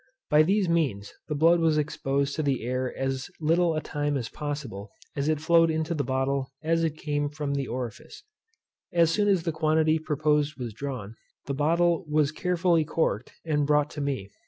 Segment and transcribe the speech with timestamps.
[0.31, 4.29] By these means the blood was exposed to the air as little a time as
[4.29, 8.23] possible, as it flowed into the bottle as it came from the orifice.
[8.91, 11.13] As soon as the quantity proposed was drawn,
[11.45, 14.31] the bottle was carefully corked, and brought to me.